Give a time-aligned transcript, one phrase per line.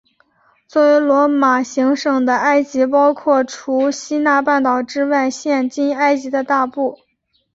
[0.67, 6.97] 作为罗马行省的埃及包括了除西奈半岛之外现今埃及的大部。